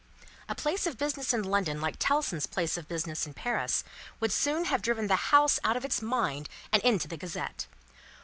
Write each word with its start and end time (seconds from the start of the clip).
A 0.49 0.55
place 0.55 0.87
of 0.87 0.97
business 0.97 1.31
in 1.31 1.43
London 1.43 1.79
like 1.79 1.97
Tellson's 1.99 2.47
place 2.47 2.75
of 2.75 2.87
business 2.87 3.27
in 3.27 3.35
Paris, 3.35 3.83
would 4.19 4.31
soon 4.31 4.65
have 4.65 4.81
driven 4.81 5.05
the 5.05 5.15
House 5.29 5.59
out 5.63 5.77
of 5.77 5.85
its 5.85 6.01
mind 6.01 6.49
and 6.71 6.81
into 6.81 7.07
the 7.07 7.17
Gazette. 7.17 7.67